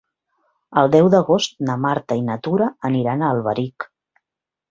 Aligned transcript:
El 0.81 0.87
deu 0.93 1.09
d'agost 1.15 1.53
na 1.67 1.75
Marta 1.83 2.17
i 2.21 2.25
na 2.29 2.37
Tura 2.47 2.69
aniran 2.91 3.21
a 3.21 3.29
Alberic. 3.35 3.87